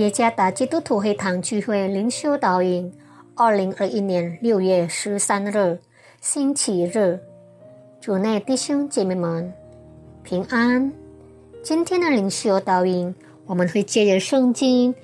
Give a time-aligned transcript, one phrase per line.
[0.00, 2.90] 耶加达基督徒会堂聚会灵修导引，
[3.34, 5.78] 二零二一年六月十三日，
[6.22, 7.20] 星期日，
[8.00, 9.52] 主内弟兄姐妹们
[10.22, 10.90] 平安。
[11.62, 14.94] 今天的灵修导引，我们会借着圣经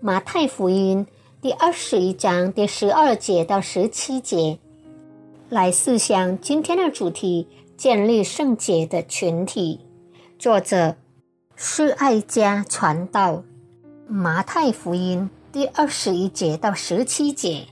[0.00, 1.06] 马太福音
[1.42, 4.58] 第二十一章第十二节到十七节，
[5.50, 9.80] 来思想今天的主题：建立圣洁的群体。
[10.38, 10.96] 作者。
[11.60, 13.42] 是爱家传道，
[14.10, 17.66] 马太福音第二十一节到十七节，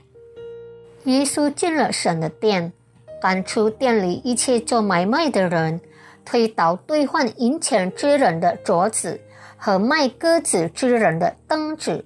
[1.05, 2.71] 耶稣进了神的殿，
[3.19, 5.81] 赶出店里一切做买卖的人，
[6.23, 9.19] 推倒兑换银钱之人的桌子
[9.57, 12.05] 和卖鸽子之人的凳子，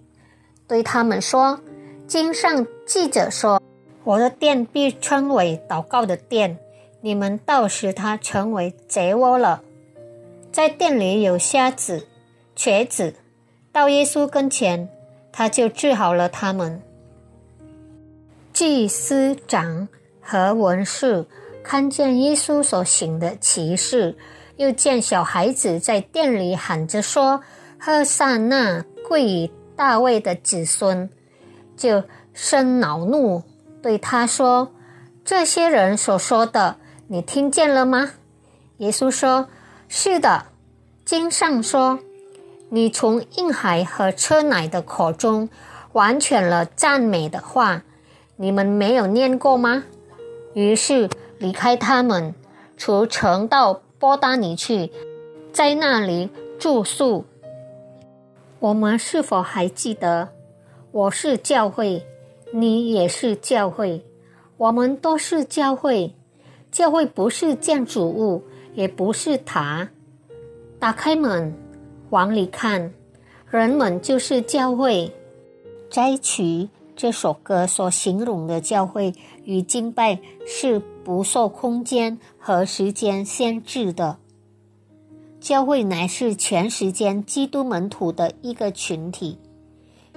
[0.66, 1.60] 对他们说
[2.08, 3.62] ：“经上记着说，
[4.06, 6.58] 我的殿必称为祷告的殿，
[7.02, 9.62] 你们倒使它成为贼窝了。”
[10.54, 12.08] 在店里有瞎子、
[12.56, 13.16] 瘸子，
[13.72, 14.90] 到耶稣跟前，
[15.32, 16.82] 他就治好了他们。
[18.54, 19.88] 祭司长
[20.22, 21.26] 和文士
[21.64, 24.18] 看见耶稣所行的奇事，
[24.58, 27.42] 又见小孩子在店里喊着说
[27.80, 31.10] ：“赫萨那贵于大卫的子孙”，
[31.78, 33.42] 就生恼怒，
[33.82, 34.74] 对他说
[35.24, 38.12] ：“这些人所说的，你听见了吗？”
[38.78, 39.48] 耶稣说。
[39.94, 40.46] 是的，
[41.04, 42.00] 经上说，
[42.74, 45.50] 你从婴孩和车奶的口中
[45.92, 47.84] 完全了赞美的话，
[48.38, 49.84] 你们没有念过吗？
[50.54, 52.34] 于是离开他们，
[52.78, 54.90] 出城到波达尼去，
[55.52, 57.26] 在那里住宿。
[58.60, 60.30] 我们是否还记得？
[60.94, 62.06] 我是教会，
[62.54, 64.06] 你也是教会，
[64.56, 66.16] 我们都是教会。
[66.72, 68.46] 教会不是建筑物。
[68.74, 69.90] 也不是塔，
[70.80, 71.54] 打开门
[72.12, 72.94] 往里看，
[73.50, 75.14] 人们就是教会。
[75.90, 79.14] 摘取这首歌所形容的教会
[79.46, 84.18] 与敬拜是不受空间和时间限制的。
[85.40, 89.38] 教会乃是全时间基督门徒的一个群体，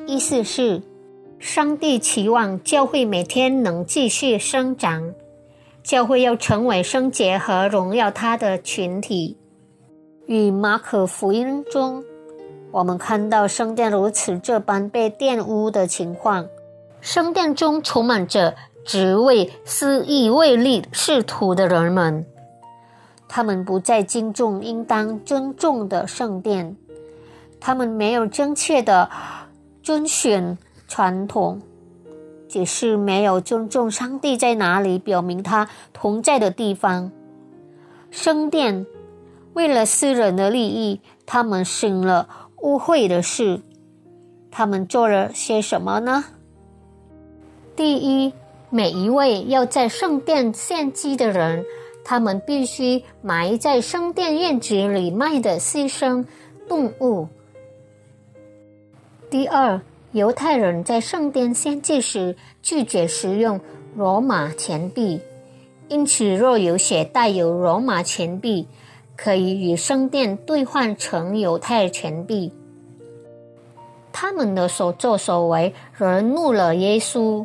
[0.06, 0.82] 意思是
[1.38, 5.14] 上帝期望教会每天能继续生长。
[5.84, 9.36] 教会要成为圣洁和荣耀他的群体。
[10.26, 12.02] 与马可福音中，
[12.70, 16.46] 我们看到圣殿如此这般被玷污的情况。
[17.00, 22.24] 圣殿中充满着只为私意为利仕途的人们，
[23.28, 26.76] 他们不再敬重应当尊重的圣殿，
[27.60, 29.10] 他们没有正确的
[29.82, 30.56] 遵循
[30.88, 31.60] 传统。
[32.46, 37.10] 只是没有尊重上帝在哪里，表明他同在的地方。
[38.12, 38.86] 圣殿
[39.54, 42.28] 为了私人的利益，他们行了
[42.58, 43.62] 污秽的事。
[44.50, 46.24] 他们做了些什么呢？
[47.74, 48.32] 第一，
[48.70, 51.64] 每一位要在圣殿献祭的人，
[52.04, 56.24] 他们必须埋在圣殿院子里卖的牺牲
[56.68, 57.26] 动物。
[59.30, 59.80] 第二。
[60.12, 63.60] 犹太人在圣殿献祭时拒绝使用
[63.96, 65.20] 罗马钱币，
[65.88, 68.68] 因此若有血带有罗马钱币，
[69.16, 72.52] 可以与圣殿兑换成犹太钱币。
[74.12, 77.44] 他们的所作所为惹怒了耶稣，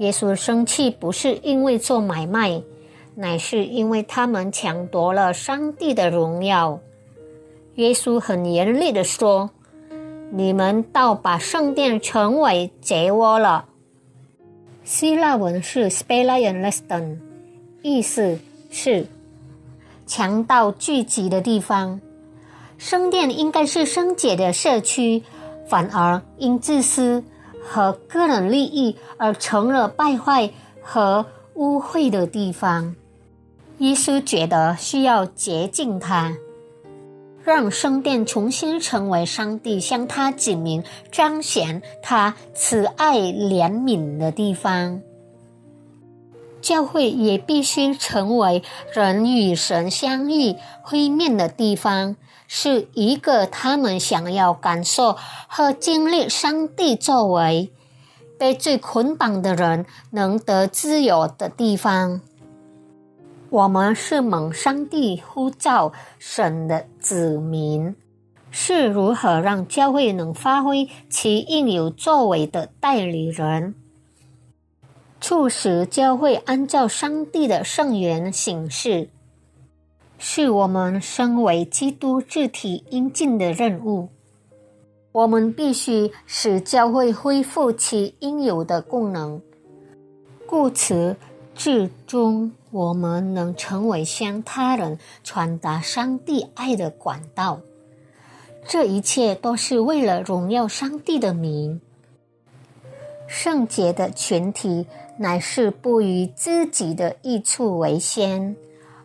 [0.00, 2.62] 耶稣生气不是因为做买卖，
[3.14, 6.80] 乃是因为他们抢夺了上帝的荣耀。
[7.74, 9.50] 耶稣很严厉的说。
[10.30, 13.64] 你们倒把圣殿成为贼窝了。
[14.84, 17.16] 希腊文是 Spalion Leston，
[17.80, 18.38] 意思
[18.68, 19.06] 是
[20.08, 22.00] 强盗聚集的地方。
[22.78, 25.22] 圣殿应该是圣洁的社区，
[25.68, 27.22] 反而因自私
[27.62, 30.50] 和个人利益而成了败坏
[30.82, 32.96] 和污秽的地方。
[33.78, 36.36] 耶稣觉得需要洁净它。
[37.44, 45.00] 让圣殿重新成为上帝向他指明、彰显他慈爱怜悯的地方。
[46.68, 48.62] 教会也必须成为
[48.92, 52.14] 人与神相遇、会面的地方，
[52.46, 55.16] 是一个他们想要感受
[55.46, 57.72] 和经历上帝作为、
[58.38, 62.20] 被最捆绑的人能得自由的地方。
[63.48, 67.96] 我们是蒙上帝呼召神的子民，
[68.50, 73.74] 是如何让教会能发挥其应有作为的代理人，
[75.20, 79.08] 促使教会按照上帝的圣言行事，
[80.18, 84.08] 是我们身为基督肢体应尽的任务。
[85.12, 89.40] 我们必须使教会恢复其应有的功能。
[90.46, 91.16] 故此，
[91.54, 97.60] 至终我们能成为向他人传达上帝爱的管道。
[98.66, 101.80] 这一切都是为了荣耀上帝的名。
[103.26, 104.86] 圣洁的群体
[105.18, 108.56] 乃是不以自己的益处为先，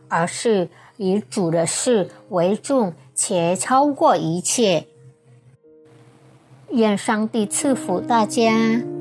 [0.07, 4.85] 而是以主的事为重，且超过一切。
[6.69, 8.92] 愿上帝赐福大家。